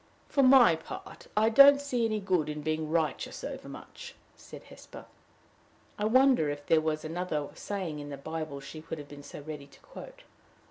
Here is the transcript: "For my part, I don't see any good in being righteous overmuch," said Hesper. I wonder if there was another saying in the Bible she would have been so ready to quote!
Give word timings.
"For 0.29 0.41
my 0.41 0.75
part, 0.75 1.27
I 1.37 1.49
don't 1.49 1.79
see 1.79 2.05
any 2.05 2.19
good 2.19 2.49
in 2.49 2.63
being 2.63 2.89
righteous 2.89 3.43
overmuch," 3.43 4.15
said 4.35 4.63
Hesper. 4.63 5.05
I 5.99 6.05
wonder 6.05 6.49
if 6.49 6.65
there 6.65 6.81
was 6.81 7.05
another 7.05 7.47
saying 7.53 7.99
in 7.99 8.09
the 8.09 8.17
Bible 8.17 8.59
she 8.61 8.83
would 8.89 8.97
have 8.97 9.09
been 9.09 9.21
so 9.21 9.41
ready 9.41 9.67
to 9.67 9.79
quote! 9.81 10.23